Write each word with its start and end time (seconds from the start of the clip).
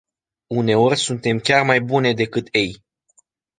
Uneori 0.47 0.95
suntem 0.97 1.39
chiar 1.39 1.65
mai 1.65 1.81
bune 1.81 2.13
decât 2.13 2.47
ei. 2.51 2.83